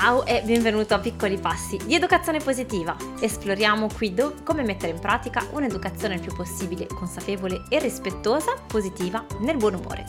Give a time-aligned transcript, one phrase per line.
[0.00, 2.96] Ciao e benvenuto a Piccoli Passi di Educazione Positiva.
[3.20, 9.26] Esploriamo qui do- come mettere in pratica un'educazione il più possibile consapevole e rispettosa, positiva,
[9.40, 10.06] nel buon umore.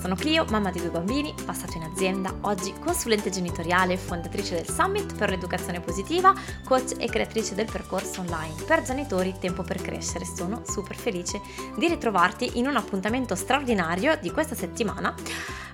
[0.00, 5.16] Sono Clio, mamma di due bambini, passato in azienda, oggi consulente genitoriale, fondatrice del Summit
[5.16, 6.32] per l'educazione positiva,
[6.64, 10.24] coach e creatrice del percorso online per genitori Tempo per crescere.
[10.24, 11.40] Sono super felice
[11.76, 15.14] di ritrovarti in un appuntamento straordinario di questa settimana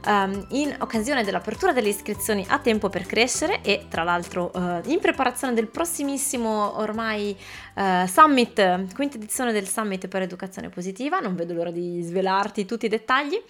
[0.06, 4.98] um, in occasione dell'apertura delle iscrizioni a Tempo per crescere e tra l'altro uh, in
[5.00, 7.36] preparazione del prossimissimo ormai
[7.74, 11.18] uh, Summit, quinta edizione del Summit per l'educazione positiva.
[11.18, 13.40] Non vedo l'ora di svelarti tutti i dettagli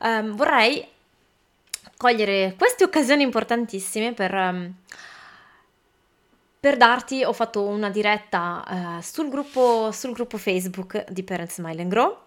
[0.00, 0.86] um, vorrei
[1.96, 4.74] cogliere queste occasioni importantissime per, um,
[6.58, 8.64] per darti, ho fatto una diretta
[8.98, 12.18] uh, sul, gruppo, sul gruppo Facebook di Parents Smile and Grow,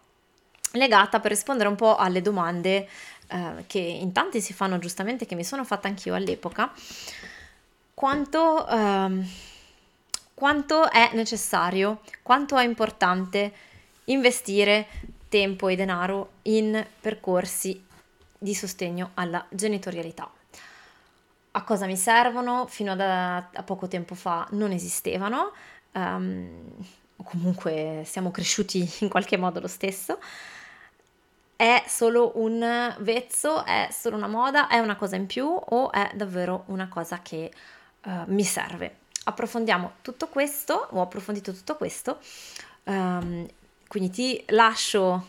[0.74, 2.88] legata per rispondere un po' alle domande
[3.32, 6.72] uh, che in tanti si fanno giustamente, che mi sono fatta anch'io all'epoca,
[7.94, 9.24] quanto, uh,
[10.34, 13.54] quanto è necessario, quanto è importante
[14.06, 14.88] investire
[15.34, 17.84] tempo e denaro in percorsi
[18.38, 20.32] di sostegno alla genitorialità.
[21.56, 22.68] A cosa mi servono?
[22.68, 25.52] Fino a, a poco tempo fa non esistevano,
[25.94, 26.72] um,
[27.24, 30.20] comunque siamo cresciuti in qualche modo lo stesso.
[31.56, 36.12] È solo un vezzo, è solo una moda, è una cosa in più o è
[36.14, 37.52] davvero una cosa che
[38.04, 38.98] uh, mi serve?
[39.24, 42.20] Approfondiamo tutto questo, ho approfondito tutto questo
[42.84, 43.48] um,
[43.94, 45.24] quindi ti lascio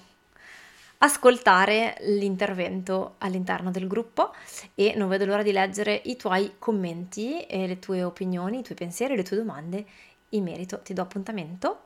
[0.96, 4.32] ascoltare l'intervento all'interno del gruppo
[4.74, 9.16] e non vedo l'ora di leggere i tuoi commenti le tue opinioni, i tuoi pensieri,
[9.16, 9.84] le tue domande
[10.30, 10.80] in merito.
[10.80, 11.82] Ti do appuntamento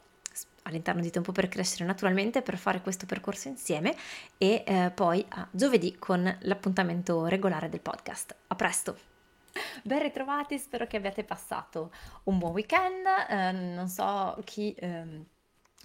[0.63, 3.97] all'interno di Tempo per Crescere naturalmente per fare questo percorso insieme
[4.39, 8.37] e eh, poi a giovedì con l'appuntamento regolare del podcast.
[8.47, 8.97] A presto!
[9.83, 11.91] Ben ritrovati, spero che abbiate passato
[12.25, 14.73] un buon weekend, eh, non so chi...
[14.75, 15.37] Eh,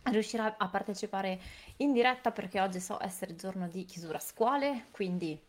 [0.04, 1.40] riuscirà a partecipare
[1.78, 5.40] in diretta perché oggi so essere giorno di chiusura scuole, quindi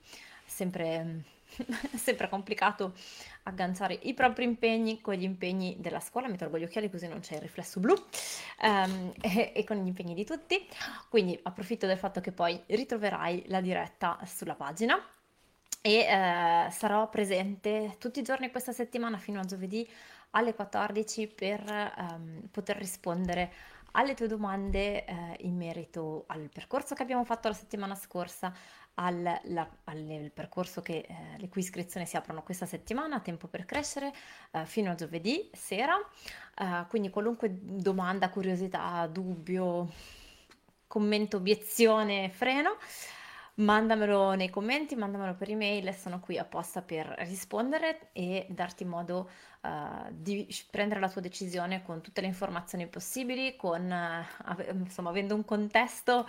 [0.44, 1.24] sempre,
[1.94, 2.94] sempre complicato
[3.44, 7.20] agganciare i propri impegni con gli impegni della scuola, mi tolgo gli occhiali così non
[7.20, 7.94] c'è il riflesso blu
[8.62, 10.66] um, e, e, con gli impegni di tutti,
[11.08, 15.02] quindi approfitto del fatto che poi ritroverai la diretta sulla pagina.
[15.86, 19.86] E eh, sarò presente tutti i giorni questa settimana fino a giovedì
[20.30, 23.52] alle 14 per um, poter rispondere
[23.96, 28.52] alle tue domande eh, in merito al percorso che abbiamo fatto la settimana scorsa,
[28.94, 33.64] al, la, al percorso che, eh, le cui iscrizioni si aprono questa settimana, tempo per
[33.64, 34.12] crescere,
[34.52, 35.96] eh, fino a giovedì sera.
[36.56, 39.90] Eh, quindi qualunque domanda, curiosità, dubbio,
[40.86, 42.76] commento, obiezione, freno
[43.56, 49.30] mandamelo nei commenti, mandamelo per email, sono qui apposta per rispondere e darti modo
[49.62, 55.34] uh, di prendere la tua decisione con tutte le informazioni possibili, con, uh, insomma, avendo
[55.34, 56.26] un contesto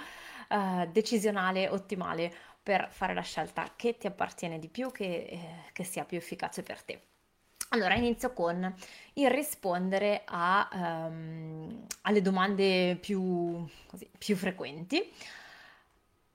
[0.49, 2.31] uh, decisionale ottimale
[2.61, 5.39] per fare la scelta che ti appartiene di più, che, eh,
[5.71, 6.99] che sia più efficace per te.
[7.69, 8.73] Allora, inizio con
[9.13, 15.11] il rispondere a, um, alle domande più, così, più frequenti.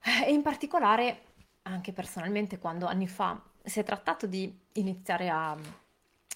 [0.02, 1.22] E in particolare,
[1.62, 5.56] anche personalmente, quando anni fa si è trattato di iniziare a,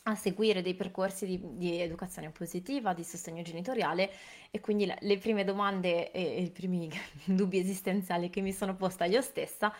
[0.07, 4.11] a seguire dei percorsi di, di, educazione positiva, di sostegno genitoriale
[4.51, 6.91] e quindi le, le prime domande e, e, i primi
[7.25, 9.73] dubbi esistenziali che mi sono posta io stessa,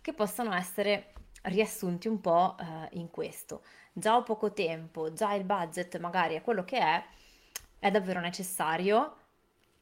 [0.00, 1.12] che possono essere
[1.42, 3.62] riassunti un po' eh, in questo.
[3.92, 7.04] Già ho poco tempo, già il budget magari è quello che è,
[7.78, 9.16] è davvero necessario,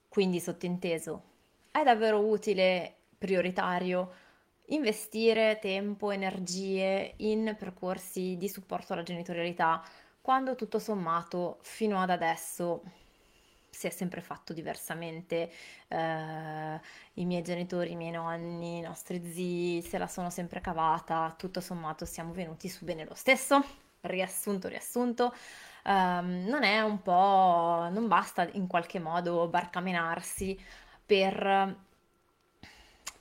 [0.09, 1.23] quindi sottinteso,
[1.71, 4.13] è davvero utile prioritario
[4.67, 9.83] investire tempo, energie in percorsi di supporto alla genitorialità
[10.21, 12.83] quando tutto sommato fino ad adesso
[13.69, 15.51] si è sempre fatto diversamente.
[15.89, 16.81] Eh,
[17.15, 21.61] I miei genitori, i miei nonni, i nostri zii se la sono sempre cavata, tutto
[21.61, 23.63] sommato siamo venuti su bene lo stesso.
[24.01, 25.35] Riassunto, riassunto.
[25.85, 30.59] Um, non è un po', non basta in qualche modo barcamenarsi
[31.05, 31.86] per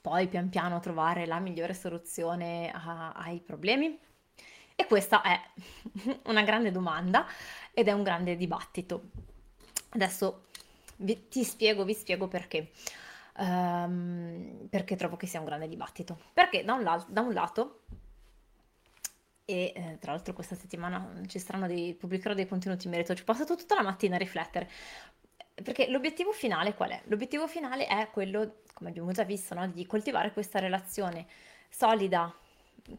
[0.05, 3.97] poi pian piano trovare la migliore soluzione a, ai problemi?
[4.75, 5.41] E questa è
[6.29, 7.25] una grande domanda
[7.73, 9.09] ed è un grande dibattito.
[9.89, 10.43] Adesso
[10.97, 12.71] vi, ti spiego, vi spiego perché.
[13.37, 16.19] Um, perché trovo che sia un grande dibattito.
[16.33, 17.85] Perché da un, la- da un lato,
[19.43, 23.23] e eh, tra l'altro questa settimana ci saranno dei, pubblicherò dei contenuti in merito, ci
[23.23, 24.69] ho passato tutta la mattina a riflettere,
[25.63, 27.01] perché l'obiettivo finale qual è?
[27.05, 29.67] L'obiettivo finale è quello, come abbiamo già visto, no?
[29.67, 31.25] di coltivare questa relazione
[31.69, 32.33] solida,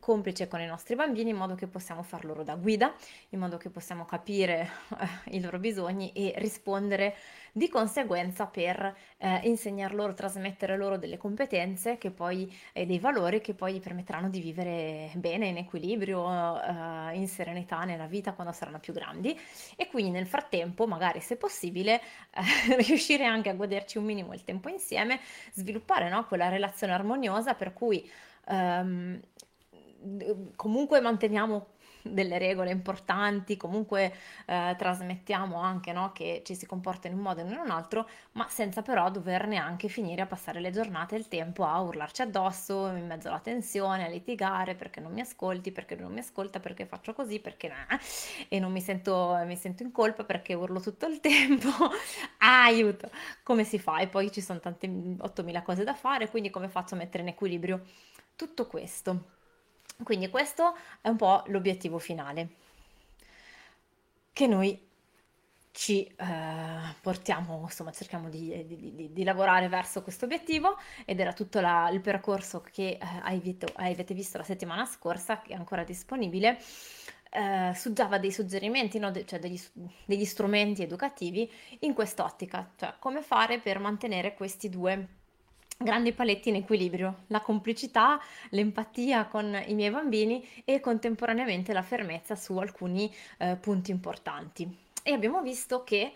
[0.00, 2.92] complice con i nostri bambini in modo che possiamo far loro da guida,
[3.30, 7.14] in modo che possiamo capire eh, i loro bisogni e rispondere
[7.52, 13.54] di conseguenza per eh, insegnar loro, trasmettere loro delle competenze poi, e dei valori che
[13.54, 18.78] poi gli permetteranno di vivere bene, in equilibrio, eh, in serenità nella vita quando saranno
[18.78, 19.38] più grandi.
[19.76, 22.00] E quindi nel frattempo, magari se possibile,
[22.30, 25.20] eh, riuscire anche a goderci un minimo il tempo insieme,
[25.52, 28.08] sviluppare no, quella relazione armoniosa per cui
[28.48, 29.20] ehm,
[30.56, 34.12] comunque manteniamo delle regole importanti, comunque
[34.46, 37.70] eh, trasmettiamo anche no, che ci si comporta in un modo e non in un
[37.70, 41.80] altro, ma senza però dover neanche finire a passare le giornate e il tempo a
[41.80, 46.20] urlarci addosso, in mezzo alla tensione, a litigare perché non mi ascolti, perché non mi
[46.20, 47.98] ascolta, perché faccio così, perché nah,
[48.48, 51.70] e non mi sento, mi sento in colpa perché urlo tutto il tempo.
[52.38, 53.10] Aiuto!
[53.42, 53.98] Come si fa?
[53.98, 54.88] E poi ci sono tante
[55.18, 57.82] 8000 cose da fare, quindi come faccio a mettere in equilibrio
[58.36, 59.35] tutto questo?
[60.02, 62.48] Quindi questo è un po' l'obiettivo finale
[64.32, 64.86] che noi
[65.76, 71.34] ci eh, portiamo, insomma, cerchiamo di, di, di, di, lavorare verso questo obiettivo ed era
[71.34, 72.98] tutto la, il percorso che eh,
[73.74, 76.58] avete, visto la settimana scorsa, che è ancora disponibile.
[77.30, 79.10] Eh, suggava dei suggerimenti, no?
[79.10, 79.60] De- cioè degli,
[80.06, 81.50] degli strumenti educativi
[81.80, 85.08] in quest'ottica, cioè come fare per mantenere questi due
[85.76, 88.18] grandi paletti in equilibrio, la complicità,
[88.50, 94.84] l'empatia con i miei bambini e contemporaneamente la fermezza su alcuni eh, punti importanti.
[95.02, 96.12] E abbiamo visto che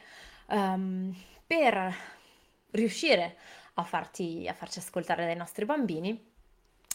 [0.48, 1.14] um,
[1.46, 1.94] per
[2.70, 3.36] riuscire
[3.74, 6.28] a, farti, a farci ascoltare dai nostri bambini,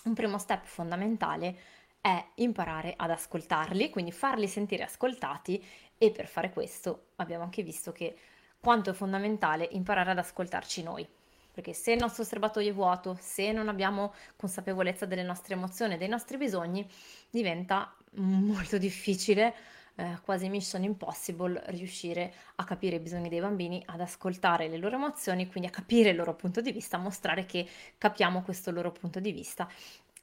[0.04, 1.58] un primo step fondamentale
[2.02, 5.64] è imparare ad ascoltarli, quindi farli sentire ascoltati
[5.98, 8.16] e per fare questo abbiamo anche visto che
[8.60, 11.08] quanto è fondamentale imparare ad ascoltarci noi
[11.56, 16.10] perché se il nostro serbatoio è vuoto, se non abbiamo consapevolezza delle nostre emozioni dei
[16.10, 16.86] nostri bisogni,
[17.30, 19.56] diventa molto difficile,
[19.96, 24.98] eh, quasi mission impossible, riuscire a capire i bisogni dei bambini, ad ascoltare le loro
[24.98, 27.66] emozioni, quindi a capire il loro punto di vista, a mostrare che
[27.98, 29.66] capiamo questo loro punto di vista.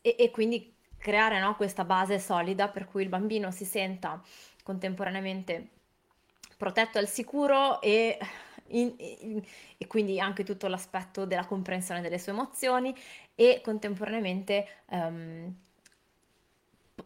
[0.03, 4.23] E, e quindi creare no, questa base solida per cui il bambino si senta
[4.63, 5.69] contemporaneamente
[6.59, 8.19] protetto al sicuro e
[8.69, 9.43] in, in,
[9.77, 12.95] e quindi anche tutto l'aspetto della comprensione delle sue emozioni
[13.35, 15.55] e contemporaneamente um,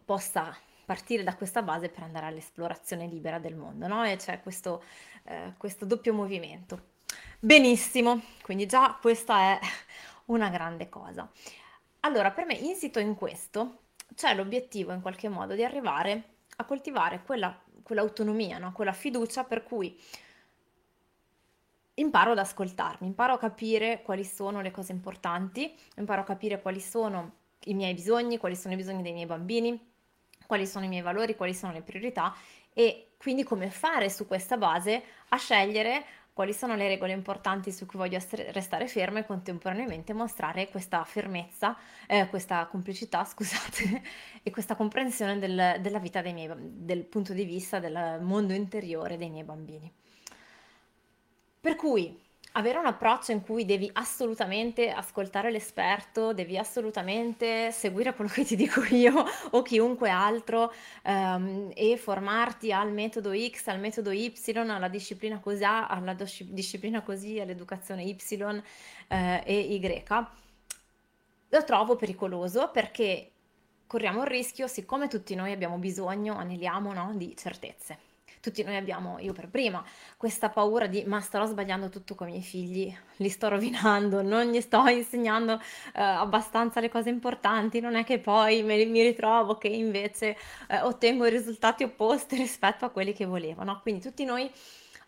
[0.03, 0.55] possa
[0.85, 4.05] partire da questa base per andare all'esplorazione libera del mondo, no?
[4.05, 4.83] E c'è questo,
[5.23, 6.95] eh, questo doppio movimento.
[7.39, 9.59] Benissimo, quindi già questa è
[10.25, 11.29] una grande cosa.
[12.01, 13.79] Allora, per me, insito in questo,
[14.15, 18.71] c'è l'obiettivo in qualche modo di arrivare a coltivare quella, quell'autonomia, no?
[18.71, 19.99] quella fiducia per cui
[21.99, 26.79] imparo ad ascoltarmi, imparo a capire quali sono le cose importanti, imparo a capire quali
[26.79, 27.33] sono
[27.65, 29.79] i miei bisogni, quali sono i bisogni dei miei bambini,
[30.45, 32.33] quali sono i miei valori, quali sono le priorità
[32.73, 36.05] e quindi come fare su questa base a scegliere
[36.37, 38.19] quali sono le regole importanti su cui voglio
[38.51, 44.03] restare ferma e contemporaneamente mostrare questa fermezza, eh, questa complicità, scusate,
[44.43, 49.17] e questa comprensione del, della vita dei miei, del punto di vista del mondo interiore
[49.17, 49.91] dei miei bambini.
[51.59, 52.25] Per cui
[52.57, 58.55] avere un approccio in cui devi assolutamente ascoltare l'esperto, devi assolutamente seguire quello che ti
[58.55, 59.13] dico io
[59.51, 60.73] o chiunque altro
[61.03, 67.39] um, e formarti al metodo X, al metodo Y, alla disciplina così, alla disciplina così,
[67.39, 68.17] all'educazione Y
[69.07, 70.03] eh, e Y,
[71.49, 73.31] lo trovo pericoloso perché
[73.85, 78.06] corriamo il rischio, siccome tutti noi abbiamo bisogno, aneliamo no, di certezze
[78.47, 79.83] tutti noi abbiamo, io per prima,
[80.15, 84.45] questa paura di ma starò sbagliando tutto con i miei figli, li sto rovinando, non
[84.45, 85.59] gli sto insegnando uh,
[85.93, 90.37] abbastanza le cose importanti, non è che poi me, mi ritrovo che invece
[90.69, 93.81] uh, ottengo risultati opposti rispetto a quelli che volevo, no?
[93.81, 94.49] Quindi tutti noi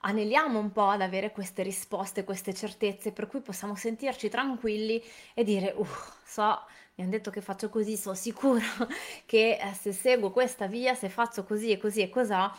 [0.02, 5.02] aneliamo un po' ad avere queste risposte, queste certezze, per cui possiamo sentirci tranquilli
[5.34, 5.88] e dire, uh,
[6.26, 6.60] so,
[6.96, 8.66] mi hanno detto che faccio così, sono sicura
[9.26, 12.54] che eh, se seguo questa via, se faccio così e così e cos'ha,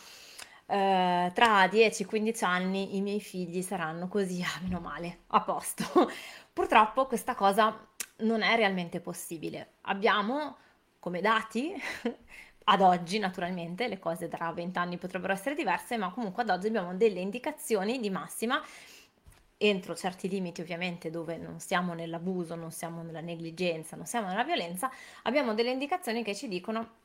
[0.71, 5.85] eh, tra 10-15 anni i miei figli saranno così, ah, meno male, a posto.
[6.53, 7.77] Purtroppo questa cosa
[8.19, 9.75] non è realmente possibile.
[9.83, 10.57] Abbiamo
[11.01, 11.75] come dati,
[12.65, 16.69] ad oggi naturalmente, le cose tra 20 anni potrebbero essere diverse, ma comunque ad oggi
[16.69, 18.63] abbiamo delle indicazioni di massima
[19.63, 24.43] entro certi limiti ovviamente dove non siamo nell'abuso, non siamo nella negligenza, non siamo nella
[24.43, 24.91] violenza,
[25.25, 27.00] abbiamo delle indicazioni che ci dicono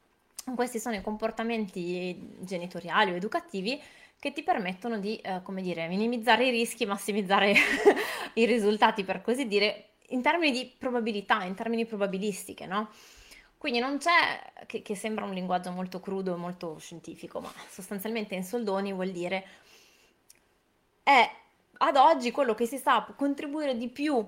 [0.56, 3.82] questi sono i comportamenti genitoriali o educativi
[4.20, 7.54] che ti permettono di, eh, come dire, minimizzare i rischi, massimizzare
[8.34, 12.89] i risultati, per così dire, in termini di probabilità, in termini probabilistiche, no?
[13.58, 18.36] Quindi non c'è, che, che sembra un linguaggio molto crudo e molto scientifico, ma sostanzialmente
[18.36, 19.46] in soldoni vuol dire
[21.01, 21.32] è
[21.77, 24.24] ad oggi quello che si sa contribuire di più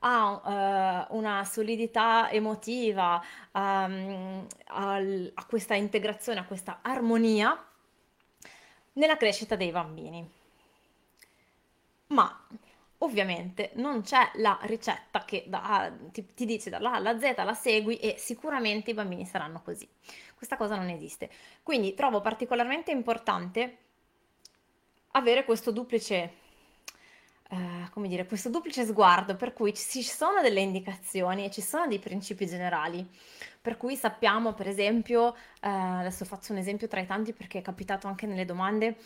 [0.00, 7.64] a uh, una solidità emotiva, um, al, a questa integrazione, a questa armonia
[8.94, 10.28] nella crescita dei bambini.
[12.08, 12.46] Ma
[12.98, 17.54] ovviamente non c'è la ricetta che da, ti, ti, dice dalla A alla Z la
[17.54, 19.88] segui e sicuramente i bambini saranno così.
[20.34, 21.30] Questa cosa non esiste.
[21.62, 23.78] Quindi trovo particolarmente importante
[25.12, 26.46] avere questo duplice
[27.50, 31.86] Uh, come dire, questo duplice sguardo per cui ci sono delle indicazioni e ci sono
[31.86, 33.08] dei principi generali,
[33.62, 37.62] per cui sappiamo per esempio, uh, adesso faccio un esempio tra i tanti perché è
[37.62, 38.96] capitato anche nelle domande,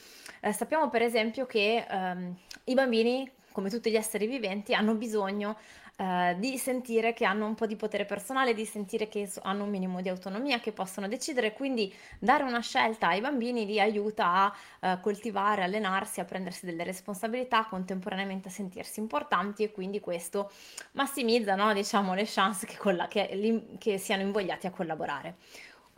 [0.40, 5.56] uh, sappiamo per esempio che um, i bambini come tutti gli esseri viventi, hanno bisogno
[5.96, 9.70] eh, di sentire che hanno un po' di potere personale, di sentire che hanno un
[9.70, 14.54] minimo di autonomia, che possono decidere, quindi dare una scelta ai bambini li aiuta a
[14.80, 20.50] eh, coltivare, allenarsi, a prendersi delle responsabilità, contemporaneamente a sentirsi importanti e quindi questo
[20.92, 25.36] massimizza no, diciamo, le chance che, colla- che, che siano invogliati a collaborare.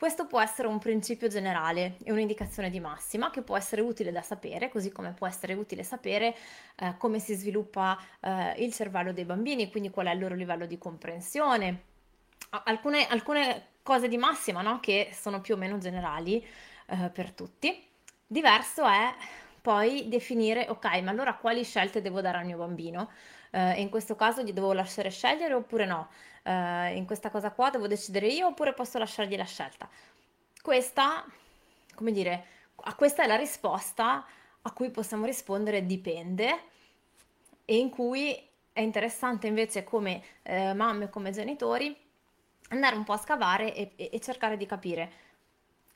[0.05, 4.21] Questo può essere un principio generale e un'indicazione di massima che può essere utile da
[4.21, 6.37] sapere, così come può essere utile sapere
[6.77, 10.67] eh, come si sviluppa eh, il cervello dei bambini, quindi qual è il loro livello
[10.67, 11.85] di comprensione.
[12.51, 14.79] Alcune, alcune cose di massima no?
[14.79, 16.47] che sono più o meno generali
[16.89, 17.89] eh, per tutti.
[18.27, 19.15] Diverso è
[19.63, 23.09] poi definire, ok, ma allora quali scelte devo dare al mio bambino?
[23.55, 26.09] Eh, in questo caso gli devo lasciare scegliere oppure no,
[26.43, 29.89] eh, in questa cosa qua devo decidere io oppure posso lasciargli la scelta.
[30.61, 31.25] Questa,
[31.95, 34.27] come dire, a questa è la risposta
[34.63, 36.59] a cui possiamo rispondere dipende
[37.65, 38.37] e in cui
[38.73, 41.97] è interessante invece come eh, mamme, come genitori,
[42.71, 45.13] andare un po' a scavare e, e, cercare di capire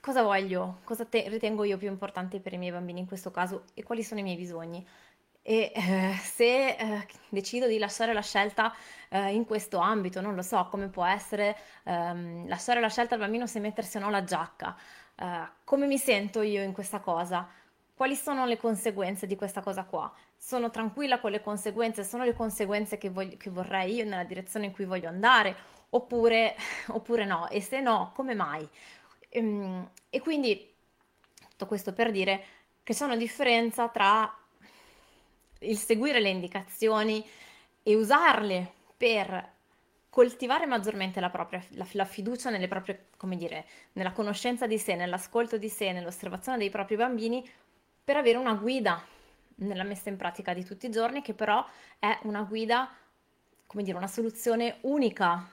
[0.00, 3.64] cosa voglio, cosa te- ritengo io più importante per i miei bambini in questo caso
[3.74, 4.86] e quali sono i miei bisogni
[5.48, 8.74] e eh, se eh, decido di lasciare la scelta
[9.08, 13.20] eh, in questo ambito, non lo so, come può essere ehm, lasciare la scelta al
[13.20, 14.76] bambino se mettersi o no la giacca,
[15.16, 17.48] eh, come mi sento io in questa cosa?
[17.94, 20.12] Quali sono le conseguenze di questa cosa qua?
[20.36, 22.04] Sono tranquilla con le conseguenze?
[22.04, 25.56] Sono le conseguenze che, voglio, che vorrei io nella direzione in cui voglio andare?
[25.88, 26.56] Oppure,
[26.92, 27.48] oppure no?
[27.48, 28.68] E se no, come mai?
[29.30, 30.74] E, ehm, e quindi
[31.48, 32.44] tutto questo per dire
[32.82, 34.30] che c'è una differenza tra
[35.60, 37.26] il seguire le indicazioni
[37.82, 39.56] e usarle per
[40.10, 44.94] coltivare maggiormente la propria la, la fiducia nelle proprie, come dire, nella conoscenza di sé,
[44.94, 47.48] nell'ascolto di sé, nell'osservazione dei propri bambini,
[48.02, 49.02] per avere una guida
[49.56, 51.64] nella messa in pratica di tutti i giorni, che però
[51.98, 52.90] è una guida,
[53.66, 55.50] come dire, una soluzione unica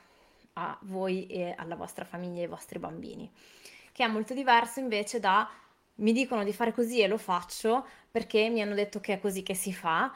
[0.53, 3.29] a voi e alla vostra famiglia e ai vostri bambini,
[3.91, 5.50] che è molto diverso invece da
[5.95, 7.85] mi dicono di fare così e lo faccio
[8.15, 10.10] perché mi hanno detto che è così che si fa,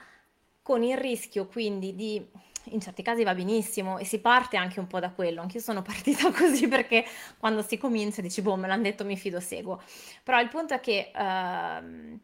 [0.61, 2.25] con il rischio quindi di,
[2.71, 5.81] in certi casi va benissimo e si parte anche un po' da quello, anch'io sono
[5.83, 7.03] partita così perché
[7.37, 9.81] quando si comincia dici boh me l'hanno detto mi fido seguo,
[10.23, 12.17] però il punto è che uh,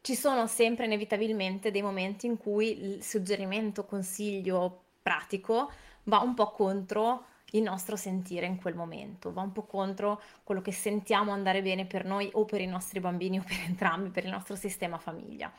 [0.00, 5.70] ci sono sempre inevitabilmente dei momenti in cui il suggerimento, consiglio pratico
[6.04, 10.60] va un po' contro il nostro sentire in quel momento, va un po' contro quello
[10.60, 14.24] che sentiamo andare bene per noi o per i nostri bambini o per entrambi, per
[14.24, 15.50] il nostro sistema famiglia.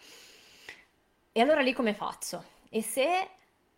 [1.31, 2.43] E allora lì come faccio?
[2.69, 3.29] E se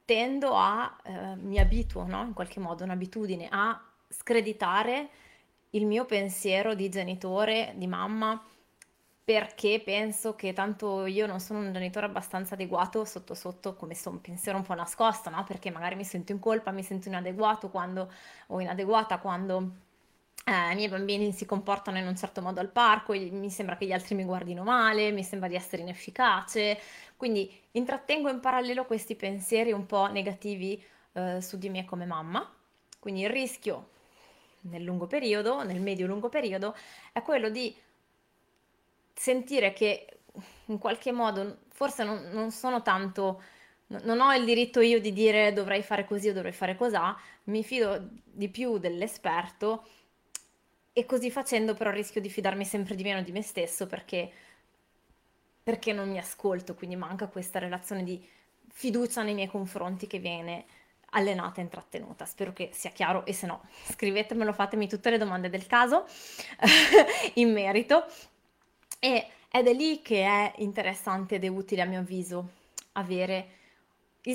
[0.03, 2.23] tendo a, eh, mi abituo, no?
[2.23, 5.09] In qualche modo, un'abitudine a screditare
[5.71, 8.41] il mio pensiero di genitore, di mamma,
[9.31, 14.09] perché penso che tanto io non sono un genitore abbastanza adeguato sotto sotto come sto
[14.09, 15.45] un pensiero un po' nascosto, no?
[15.45, 18.11] Perché magari mi sento in colpa, mi sento inadeguato quando,
[18.47, 19.71] o inadeguata quando
[20.43, 23.85] eh, i miei bambini si comportano in un certo modo al parco, mi sembra che
[23.85, 26.77] gli altri mi guardino male, mi sembra di essere inefficace,
[27.15, 30.83] quindi intrattengo in parallelo questi pensieri un po' negativi
[31.13, 32.53] eh, su di me come mamma,
[32.99, 33.91] quindi il rischio
[34.63, 36.75] nel lungo periodo, nel medio-lungo periodo,
[37.13, 37.73] è quello di
[39.13, 40.19] sentire che
[40.65, 43.41] in qualche modo forse non, non sono tanto
[44.03, 47.63] non ho il diritto io di dire dovrei fare così o dovrei fare cos'ha, mi
[47.63, 49.85] fido di più dell'esperto
[50.93, 54.31] e così facendo però rischio di fidarmi sempre di meno di me stesso perché,
[55.63, 58.25] perché non mi ascolto, quindi manca questa relazione di
[58.69, 60.65] fiducia nei miei confronti che viene
[61.11, 62.25] allenata e intrattenuta.
[62.25, 66.05] Spero che sia chiaro e se no scrivetemelo, fatemi tutte le domande del caso
[67.35, 68.05] in merito
[69.03, 72.49] e, ed è lì che è interessante ed è utile a mio avviso
[72.93, 73.47] avere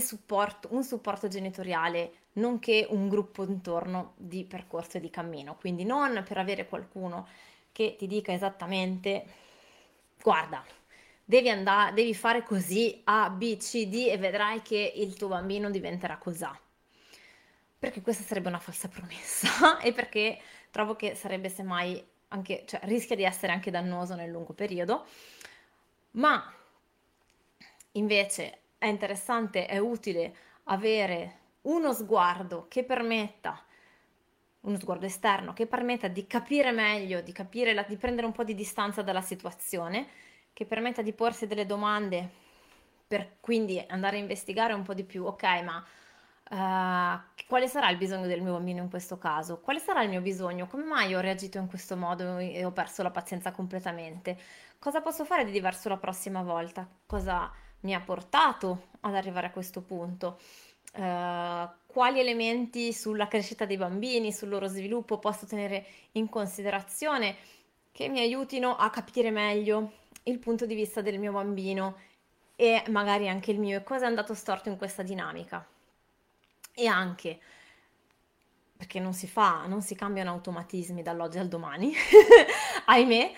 [0.00, 5.54] supporto, un supporto genitoriale nonché un gruppo intorno di percorso e di cammino.
[5.54, 7.28] Quindi non per avere qualcuno
[7.70, 9.24] che ti dica esattamente
[10.20, 10.64] guarda,
[11.24, 15.70] devi andare, devi fare così A, B, C, D e vedrai che il tuo bambino
[15.70, 16.44] diventerà così.
[17.78, 20.40] Perché questa sarebbe una falsa promessa e perché
[20.72, 22.04] trovo che sarebbe semmai
[22.36, 25.06] anche, cioè rischia di essere anche dannoso nel lungo periodo,
[26.12, 26.52] ma
[27.92, 33.64] invece è interessante, è utile avere uno sguardo che permetta,
[34.60, 38.44] uno sguardo esterno, che permetta di capire meglio, di, capire la, di prendere un po'
[38.44, 40.06] di distanza dalla situazione,
[40.52, 42.44] che permetta di porsi delle domande
[43.06, 45.84] per quindi andare a investigare un po' di più, ok, ma
[46.50, 49.60] uh, quale sarà il bisogno del mio bambino in questo caso?
[49.60, 50.66] Quale sarà il mio bisogno?
[50.66, 54.36] Come mai ho reagito in questo modo e ho perso la pazienza completamente?
[54.78, 56.88] Cosa posso fare di diverso la prossima volta?
[57.06, 57.50] Cosa
[57.80, 60.38] mi ha portato ad arrivare a questo punto?
[60.94, 67.36] Uh, quali elementi sulla crescita dei bambini, sul loro sviluppo posso tenere in considerazione
[67.92, 69.92] che mi aiutino a capire meglio
[70.24, 71.96] il punto di vista del mio bambino
[72.56, 75.66] e magari anche il mio e cosa è andato storto in questa dinamica.
[76.78, 77.40] E anche
[78.76, 81.92] perché non si fa, non si cambiano automatismi dall'oggi al domani,
[82.84, 83.32] ahimè,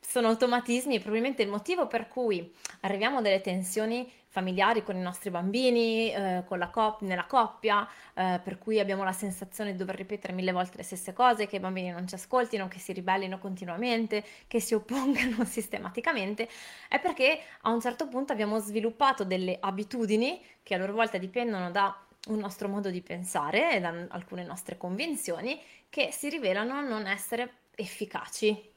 [0.00, 5.00] sono automatismi e probabilmente il motivo per cui arriviamo a delle tensioni familiari con i
[5.00, 10.32] nostri bambini, eh, cop- nella coppia, eh, per cui abbiamo la sensazione di dover ripetere
[10.32, 14.24] mille volte le stesse cose, che i bambini non ci ascoltino, che si ribellino continuamente,
[14.48, 16.48] che si oppongano sistematicamente,
[16.88, 21.70] è perché a un certo punto abbiamo sviluppato delle abitudini che a loro volta dipendono
[21.70, 27.06] da un nostro modo di pensare e da alcune nostre convinzioni che si rivelano non
[27.06, 28.72] essere efficaci.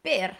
[0.00, 0.36] Per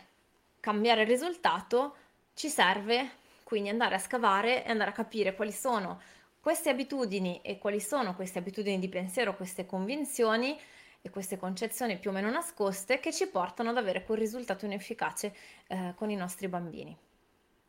[0.61, 1.97] cambiare il risultato
[2.35, 6.00] ci serve quindi andare a scavare e andare a capire quali sono
[6.40, 10.59] queste abitudini e quali sono queste abitudini di pensiero, queste convinzioni
[11.00, 15.35] e queste concezioni più o meno nascoste che ci portano ad avere quel risultato inefficace
[15.69, 16.97] eh, con i nostri bambini.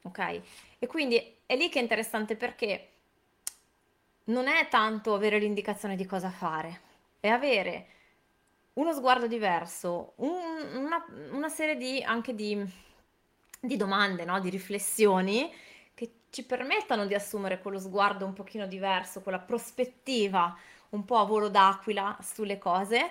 [0.04, 0.42] Ok?
[0.80, 2.90] E quindi è lì che è interessante perché
[4.26, 6.82] non è tanto avere l'indicazione di cosa fare,
[7.20, 7.88] è avere
[8.74, 10.34] uno sguardo diverso, un,
[10.76, 12.64] una, una, serie di, anche di,
[13.60, 14.40] di domande, no?
[14.40, 15.52] di riflessioni
[16.36, 20.54] ci permettano di assumere quello sguardo un pochino diverso, quella prospettiva
[20.90, 23.10] un po' a volo d'aquila sulle cose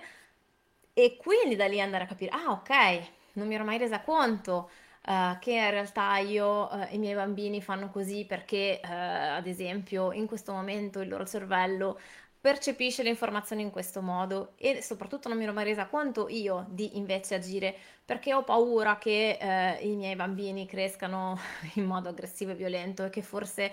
[0.92, 4.68] e quindi da lì andare a capire, ah ok, non mi ero mai resa conto
[5.06, 10.12] uh, che in realtà io uh, i miei bambini fanno così perché uh, ad esempio
[10.12, 11.98] in questo momento il loro cervello
[12.40, 16.66] percepisce le informazioni in questo modo e soprattutto non mi ero mai resa conto io
[16.68, 21.38] di invece agire perché ho paura che eh, i miei bambini crescano
[21.76, 23.72] in modo aggressivo e violento e che forse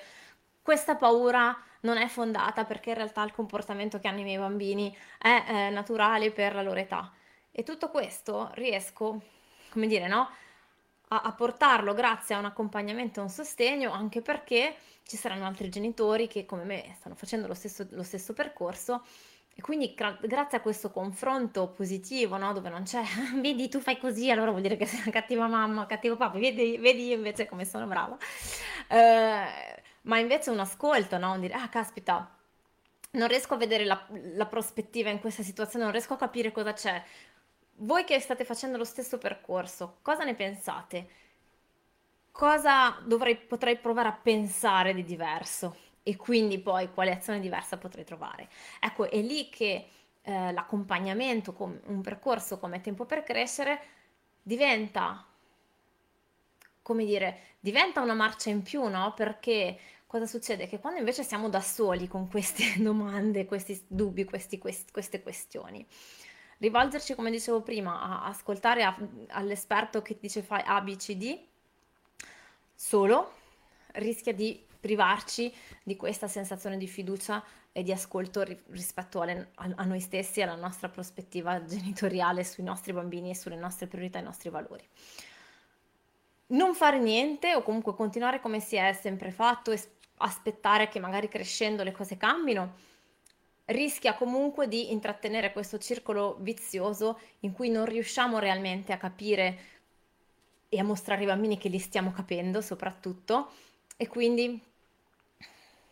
[0.61, 4.95] questa paura non è fondata perché in realtà il comportamento che hanno i miei bambini
[5.17, 7.11] è eh, naturale per la loro età.
[7.51, 9.21] E tutto questo riesco,
[9.71, 10.29] come dire, no?
[11.13, 15.69] A, a portarlo grazie a un accompagnamento e un sostegno, anche perché ci saranno altri
[15.69, 19.03] genitori che come me stanno facendo lo stesso, lo stesso percorso
[19.53, 22.53] e quindi gra- grazie a questo confronto positivo, no?
[22.53, 23.03] dove non c'è,
[23.41, 26.77] vedi tu fai così, allora vuol dire che sei una cattiva mamma, cattivo papà, vedi,
[26.77, 28.17] vedi io invece come sono brava.
[28.87, 31.33] Eh, ma invece un ascolto, no?
[31.33, 32.33] Un dire, ah caspita,
[33.11, 34.01] non riesco a vedere la,
[34.35, 37.03] la prospettiva in questa situazione, non riesco a capire cosa c'è,
[37.81, 41.07] voi che state facendo lo stesso percorso, cosa ne pensate?
[42.31, 45.75] Cosa dovrei, potrei provare a pensare di diverso?
[46.03, 48.49] E quindi poi quale azione diversa potrei trovare?
[48.79, 49.87] Ecco, è lì che
[50.21, 53.79] eh, l'accompagnamento con un percorso come Tempo per Crescere
[54.41, 55.25] diventa,
[56.81, 59.13] come dire, diventa una marcia in più, no?
[59.15, 60.67] Perché cosa succede?
[60.67, 65.85] Che quando invece siamo da soli con queste domande, questi dubbi, questi, questi, queste questioni,
[66.61, 68.95] rivolgerci, come dicevo prima, a ascoltare a,
[69.29, 71.39] all'esperto che dice fai A, B, C, D,
[72.73, 73.33] solo
[73.93, 79.83] rischia di privarci di questa sensazione di fiducia e di ascolto rispetto alle, a, a,
[79.85, 84.21] noi stessi e alla nostra prospettiva genitoriale sui nostri bambini e sulle nostre priorità e
[84.21, 84.87] i nostri valori.
[86.47, 89.81] Non fare niente o comunque continuare come si è sempre fatto e
[90.17, 92.89] aspettare che magari crescendo le cose cambino
[93.65, 99.59] rischia comunque di intrattenere questo circolo vizioso in cui non riusciamo realmente a capire
[100.67, 103.51] e a mostrare ai bambini che li stiamo capendo soprattutto
[103.97, 104.59] e quindi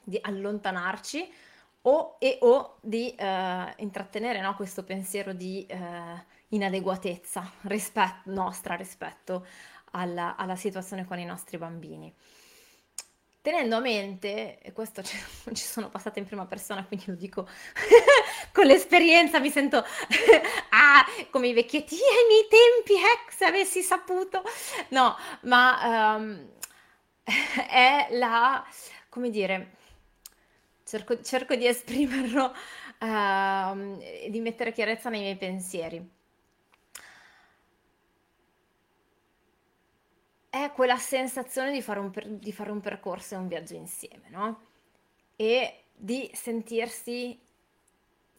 [0.03, 1.32] di allontanarci
[1.82, 5.77] o, e o di eh, intrattenere no, questo pensiero di eh,
[6.49, 9.45] inadeguatezza rispetto, nostra rispetto
[9.91, 12.13] alla, alla situazione con i nostri bambini.
[13.41, 15.17] Tenendo a mente, e questo ci,
[15.54, 17.47] ci sono passata in prima persona, quindi lo dico
[18.52, 19.78] con l'esperienza, mi sento
[20.69, 24.43] ah, come i vecchietti ai miei tempi, ecco, se avessi saputo.
[24.89, 26.49] No, ma um,
[27.67, 28.65] è la,
[29.10, 29.78] come dire,
[30.84, 32.54] cerco, cerco di esprimerlo,
[32.99, 36.17] uh, di mettere chiarezza nei miei pensieri.
[40.49, 44.29] È quella sensazione di fare un, per, di fare un percorso e un viaggio insieme,
[44.29, 44.62] no?
[45.35, 47.39] E di sentirsi,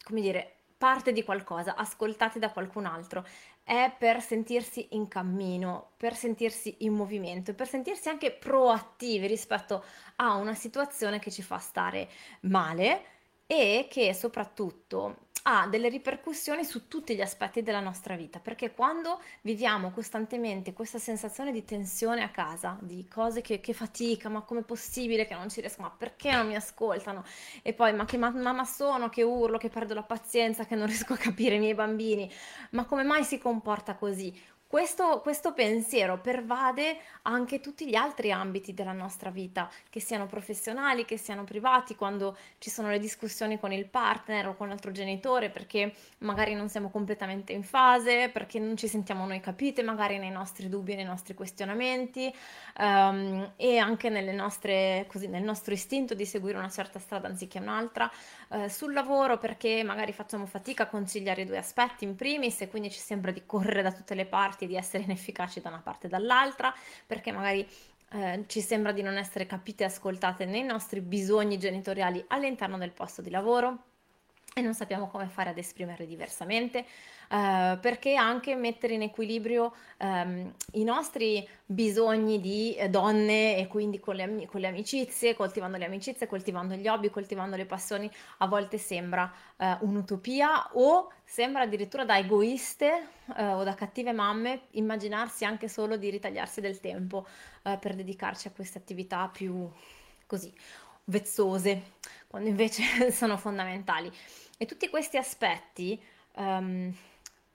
[0.03, 3.25] come dire, parte di qualcosa, ascoltati da qualcun altro.
[3.63, 9.85] È per sentirsi in cammino, per sentirsi in movimento, per sentirsi anche proattivi rispetto
[10.17, 12.09] a una situazione che ci fa stare
[12.41, 13.05] male
[13.47, 19.21] e che soprattutto ha delle ripercussioni su tutti gli aspetti della nostra vita, perché quando
[19.43, 24.63] viviamo costantemente questa sensazione di tensione a casa, di cose che, che fatica, ma com'è
[24.63, 27.25] possibile che non ci riesco, ma perché non mi ascoltano?
[27.63, 31.15] E poi, ma che mamma sono, che urlo, che perdo la pazienza, che non riesco
[31.15, 32.31] a capire i miei bambini,
[32.71, 34.33] ma come mai si comporta così?
[34.71, 41.05] Questo, questo, pensiero pervade anche tutti gli altri ambiti della nostra vita, che siano professionali,
[41.05, 45.51] che siano privati, quando ci sono le discussioni con il partner o con l'altro genitore,
[45.51, 50.31] perché magari non siamo completamente in fase, perché non ci sentiamo noi capite, magari nei
[50.31, 52.33] nostri dubbi, nei nostri questionamenti
[52.79, 58.09] um, e anche nostre, così, nel nostro istinto di seguire una certa strada anziché un'altra,
[58.51, 62.69] uh, sul lavoro perché magari facciamo fatica a conciliare i due aspetti in primis e
[62.69, 65.81] quindi ci sembra di correre da tutte le parti scoperti di essere inefficaci da una
[65.83, 66.75] parte e dall'altra,
[67.07, 67.67] perché magari
[68.13, 72.91] eh, ci sembra di non essere capite e ascoltate nei nostri bisogni genitoriali all'interno del
[72.91, 73.85] posto di lavoro
[74.53, 76.85] e non sappiamo come fare ad esprimerli diversamente,
[77.29, 84.17] eh, perché anche mettere in equilibrio ehm, i nostri bisogni di donne e quindi con
[84.17, 88.77] le, con le, amicizie, coltivando le amicizie, coltivando gli hobby, coltivando le passioni, a volte
[88.77, 95.69] sembra eh, un'utopia o sembra addirittura da egoiste eh, o da cattive mamme immaginarsi anche
[95.69, 97.25] solo di ritagliarsi del tempo
[97.63, 99.71] eh, per dedicarci a queste attività più
[100.27, 100.53] così
[101.11, 101.83] vezzose,
[102.31, 104.11] quando invece sono fondamentali.
[104.57, 106.01] E tutti questi aspetti
[106.37, 106.95] um,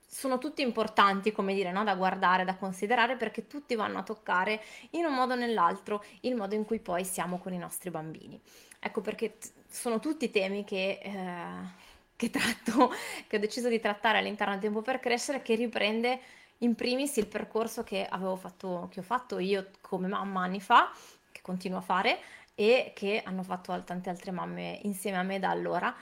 [0.05, 1.85] sono tutti importanti, come dire, no?
[1.85, 4.61] da guardare, da considerare, perché tutti vanno a toccare
[4.91, 8.37] in un modo o nell'altro il modo in cui poi siamo con i nostri bambini.
[8.79, 11.83] Ecco perché t- sono tutti temi che, eh,
[12.17, 12.91] che tratto,
[13.27, 16.19] che ho deciso di trattare all'interno del tempo per crescere, che riprende
[16.59, 20.91] in primis il percorso che avevo fatto, che ho fatto io come mamma anni fa,
[21.31, 22.19] che continuo a fare,
[22.55, 25.93] e che hanno fatto tante altre mamme insieme a me da allora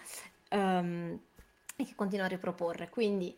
[0.51, 1.19] um,
[1.75, 2.89] e che continuo a riproporre.
[2.89, 3.35] Quindi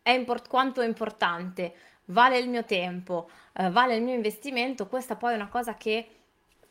[0.00, 1.74] è import- quanto è importante,
[2.06, 6.10] vale il mio tempo, uh, vale il mio investimento, questa poi è una cosa che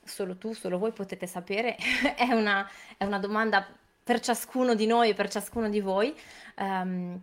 [0.04, 1.76] solo tu, solo voi potete sapere,
[2.16, 3.68] è, una, è, una, domanda
[4.04, 6.18] per ciascuno di noi, per ciascuno di voi.
[6.58, 7.22] Um,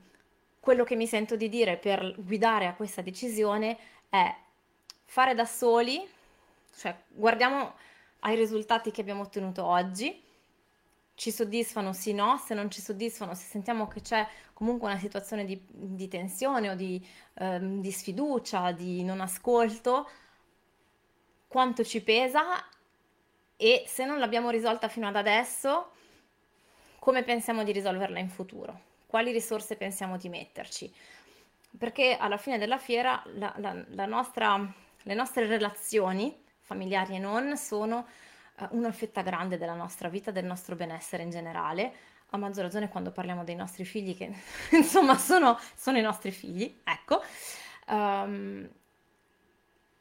[0.61, 3.77] quello che mi sento di dire per guidare a questa decisione
[4.09, 4.33] è
[5.05, 6.07] fare da soli
[6.77, 7.75] cioè, guardiamo
[8.21, 10.23] ai risultati che abbiamo ottenuto oggi,
[11.15, 15.45] ci soddisfano sì no, se non ci soddisfano, se sentiamo che c'è comunque una situazione
[15.45, 17.05] di, di tensione o di,
[17.35, 20.09] ehm, di sfiducia, di non ascolto,
[21.47, 22.65] quanto ci pesa
[23.57, 25.93] e se non l'abbiamo risolta fino ad adesso,
[26.99, 28.81] come pensiamo di risolverla in futuro?
[29.07, 30.93] Quali risorse pensiamo di metterci?
[31.77, 34.59] Perché alla fine della fiera la, la, la nostra,
[35.03, 36.41] le nostre relazioni
[36.73, 38.07] familiari e non, sono
[38.59, 41.93] uh, una fetta grande della nostra vita, del nostro benessere in generale,
[42.31, 44.33] a maggior ragione quando parliamo dei nostri figli, che
[44.73, 47.23] insomma sono, sono, i nostri figli, ecco.
[47.89, 48.67] Um,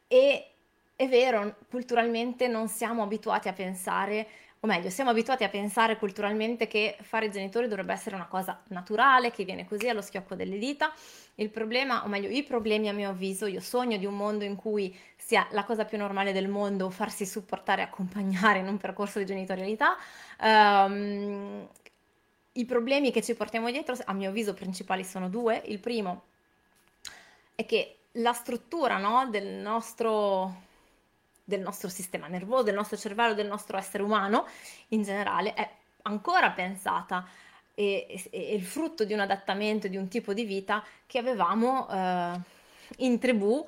[0.07, 0.51] e
[0.95, 4.27] è vero, culturalmente non siamo abituati a pensare
[4.63, 9.31] o meglio, siamo abituati a pensare culturalmente che fare genitori dovrebbe essere una cosa naturale,
[9.31, 10.93] che viene così allo schiocco delle dita.
[11.35, 14.55] Il problema, o meglio, i problemi a mio avviso, io sogno di un mondo in
[14.55, 19.17] cui sia la cosa più normale del mondo farsi supportare e accompagnare in un percorso
[19.17, 19.97] di genitorialità.
[20.39, 21.67] Um,
[22.53, 25.59] I problemi che ci portiamo dietro, a mio avviso, principali sono due.
[25.65, 26.25] Il primo
[27.55, 30.69] è che la struttura no, del nostro
[31.51, 34.47] del nostro sistema nervoso, del nostro cervello, del nostro essere umano
[34.89, 35.69] in generale è
[36.03, 37.27] ancora pensata
[37.75, 42.39] e, è il frutto di un adattamento, di un tipo di vita che avevamo eh,
[42.97, 43.67] in tribù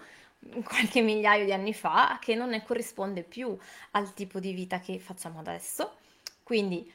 [0.63, 3.58] qualche migliaio di anni fa che non ne corrisponde più
[3.91, 5.98] al tipo di vita che facciamo adesso.
[6.41, 6.91] Quindi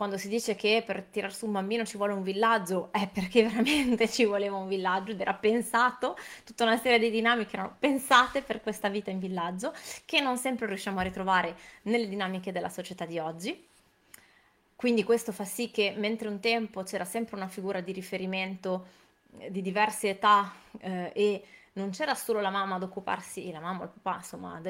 [0.00, 3.42] quando si dice che per tirar su un bambino ci vuole un villaggio, è perché
[3.46, 8.40] veramente ci voleva un villaggio ed era pensato, tutta una serie di dinamiche erano pensate
[8.40, 9.74] per questa vita in villaggio,
[10.06, 13.68] che non sempre riusciamo a ritrovare nelle dinamiche della società di oggi.
[14.74, 18.86] Quindi questo fa sì che mentre un tempo c'era sempre una figura di riferimento
[19.38, 23.82] eh, di diverse età eh, e non c'era solo la mamma ad occuparsi, la mamma
[23.82, 24.62] o il papà, insomma,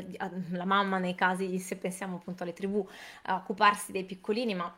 [0.51, 2.85] la mamma nei casi, se pensiamo appunto alle tribù,
[3.27, 4.77] a occuparsi dei piccolini, ma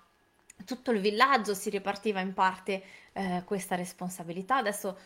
[0.64, 4.56] tutto il villaggio si ripartiva in parte eh, questa responsabilità.
[4.56, 4.98] Adesso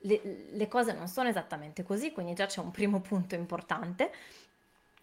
[0.00, 4.12] le, le, cose non sono esattamente così, quindi già c'è un primo punto importante.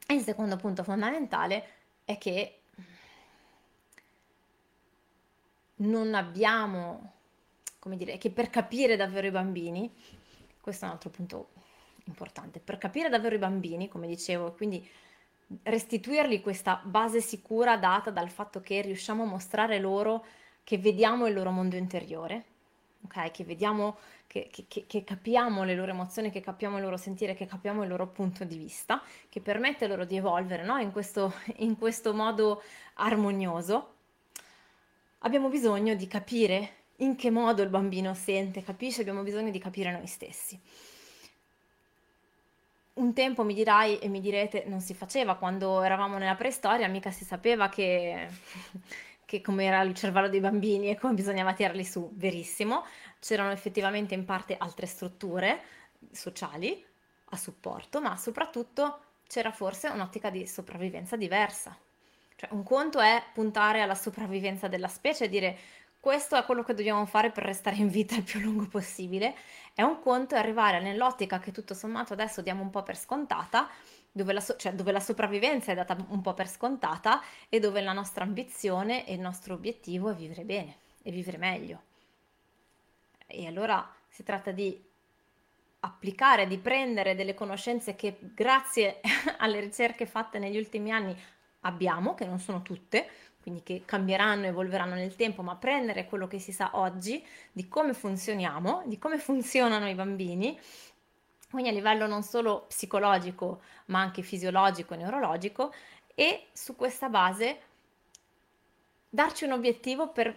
[0.08, 1.68] E il secondo punto fondamentale
[2.06, 2.60] è che
[5.78, 7.14] non abbiamo,
[7.80, 9.92] come dire, che per capire davvero i bambini,
[10.62, 11.50] questo è un altro punto
[12.06, 14.88] importante, per capire davvero i bambini, come dicevo, quindi
[15.64, 20.26] restituirgli questa base sicura data dal fatto che riusciamo a mostrare loro
[20.64, 22.44] che vediamo il loro mondo interiore,
[23.04, 23.30] ok?
[23.30, 27.46] Che vediamo, che, che, che, capiamo le loro emozioni, che capiamo il loro sentire, che
[27.46, 30.80] capiamo il loro punto di vista, che permette loro di evolvere no?
[30.80, 32.64] in, questo, in questo modo
[32.96, 33.94] armonioso.
[35.20, 39.92] Abbiamo bisogno di capire in che modo il bambino sente, capisce, abbiamo bisogno di capire
[39.92, 40.60] noi stessi
[42.96, 45.36] un tempo mi dirai e mi direte non si faceva.
[45.36, 48.28] Quando eravamo nella preistoria, mica si sapeva che,
[49.26, 52.86] che come era il cervello dei bambini e come bisognava tirarli su, verissimo,
[53.20, 55.62] c'erano effettivamente in parte altre strutture
[56.12, 56.84] sociali
[57.30, 61.78] a supporto, ma soprattutto c'era forse un'ottica di sopravvivenza diversa.
[62.36, 65.58] Cioè un conto è puntare alla sopravvivenza della specie e dire
[66.06, 69.34] questo è quello che dobbiamo fare per restare in vita il più lungo possibile.
[69.74, 73.68] È un conto arrivare nell'ottica che tutto sommato adesso diamo un po' per scontata,
[74.12, 77.82] dove la, so- cioè dove la sopravvivenza è data un po' per scontata e dove
[77.82, 81.82] la nostra ambizione e il nostro obiettivo è vivere bene e vivere meglio.
[83.26, 84.80] E allora si tratta di
[85.80, 89.02] applicare, di prendere delle conoscenze che grazie
[89.40, 91.20] alle ricerche fatte negli ultimi anni
[91.62, 93.10] abbiamo, che non sono tutte,
[93.46, 97.94] quindi che cambieranno, evolveranno nel tempo, ma prendere quello che si sa oggi di come
[97.94, 100.60] funzioniamo, di come funzionano i bambini,
[101.52, 105.72] quindi a livello non solo psicologico, ma anche fisiologico neurologico,
[106.16, 107.60] e su questa base
[109.08, 110.36] darci un obiettivo per,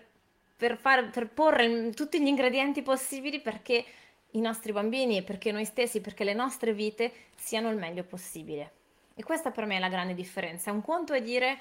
[0.55, 3.87] per, far, per porre tutti gli ingredienti possibili perché
[4.33, 8.73] i nostri bambini perché noi stessi, perché le nostre vite siano il meglio possibile.
[9.15, 10.71] E questa per me è la grande differenza.
[10.71, 11.59] Un conto è dire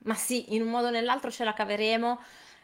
[0.00, 2.20] ma sì, in un modo o nell'altro ce la caveremo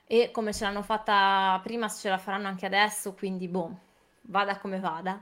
[0.07, 3.77] e come ce l'hanno fatta prima ce la faranno anche adesso, quindi boh,
[4.23, 5.20] vada come vada,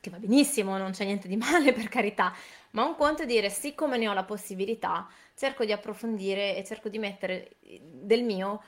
[0.00, 2.34] che va benissimo, non c'è niente di male per carità,
[2.70, 6.88] ma un conto è dire siccome ne ho la possibilità, cerco di approfondire e cerco
[6.88, 8.62] di mettere del mio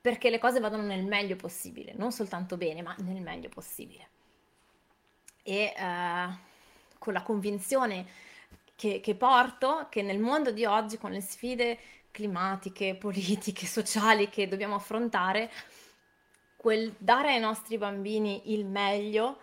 [0.00, 4.08] perché le cose vadano nel meglio possibile, non soltanto bene, ma nel meglio possibile.
[5.42, 6.28] E eh,
[6.98, 8.06] con la convinzione
[8.76, 11.78] che, che porto che nel mondo di oggi, con le sfide
[12.10, 15.50] climatiche, politiche, sociali che dobbiamo affrontare,
[16.56, 19.38] quel dare ai nostri bambini il meglio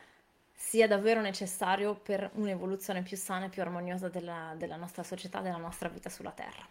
[0.53, 5.57] sia davvero necessario per un'evoluzione più sana e più armoniosa della, della nostra società, della
[5.57, 6.65] nostra vita sulla Terra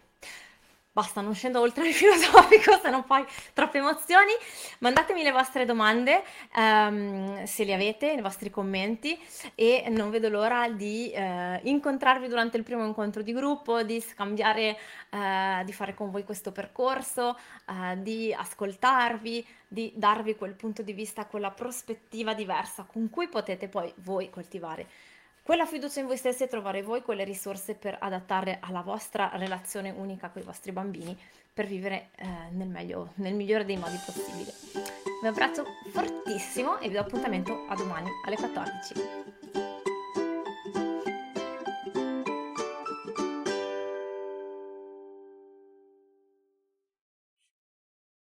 [0.97, 4.31] basta, non scendo oltre il filosofico, se non poi troppe emozioni.
[4.79, 6.23] Mandatemi le vostre domande,
[6.55, 9.15] um, se le avete, i vostri commenti
[9.53, 14.75] e non vedo l'ora di uh, incontrarvi durante il primo incontro di gruppo, di scambiare,
[15.11, 20.93] uh, di fare con voi questo percorso, uh, di ascoltarvi, di darvi quel punto di
[20.93, 24.87] vista, quella prospettiva diversa con cui potete poi voi coltivare
[25.47, 29.91] quella fiducia in voi stessi e trovare voi quelle risorse per adattare alla vostra relazione
[29.91, 31.17] unica con i vostri bambini
[31.53, 34.51] per vivere eh, nel, meglio, nel migliore dei modi possibile.
[35.21, 39.66] Vi abbraccio fortissimo e vi do appuntamento a domani alle 14.